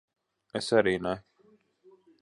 Es 0.61 0.69
arī 0.79 0.95
ne. 1.09 1.13